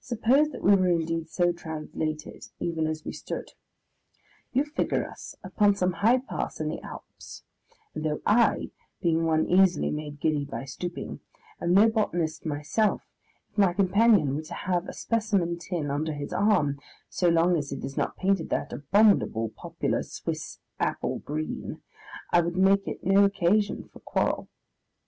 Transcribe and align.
Suppose 0.00 0.48
that 0.48 0.64
we 0.64 0.74
were 0.74 0.88
indeed 0.88 1.28
so 1.30 1.52
translated 1.52 2.48
even 2.58 2.88
as 2.88 3.04
we 3.04 3.12
stood. 3.12 3.52
You 4.52 4.64
figure 4.64 5.08
us 5.08 5.36
upon 5.44 5.76
some 5.76 5.92
high 5.92 6.18
pass 6.18 6.58
in 6.58 6.66
the 6.68 6.80
Alps, 6.82 7.44
and 7.94 8.04
though 8.04 8.20
I 8.26 8.72
being 9.00 9.22
one 9.26 9.46
easily 9.46 9.92
made 9.92 10.18
giddy 10.18 10.44
by 10.44 10.64
stooping 10.64 11.20
am 11.60 11.72
no 11.72 11.88
botanist 11.88 12.44
myself, 12.44 13.02
if 13.52 13.58
my 13.58 13.72
companion 13.72 14.34
were 14.34 14.42
to 14.42 14.54
have 14.54 14.88
a 14.88 14.92
specimen 14.92 15.56
tin 15.56 15.88
under 15.88 16.14
his 16.14 16.32
arm 16.32 16.80
so 17.08 17.28
long 17.28 17.56
as 17.56 17.70
it 17.70 17.84
is 17.84 17.96
not 17.96 18.16
painted 18.16 18.50
that 18.50 18.72
abominable 18.72 19.50
popular 19.50 20.02
Swiss 20.02 20.58
apple 20.80 21.20
green 21.20 21.80
I 22.32 22.40
would 22.40 22.56
make 22.56 22.88
it 22.88 23.04
no 23.04 23.22
occasion 23.24 23.84
for 23.84 24.00
quarrel! 24.00 24.48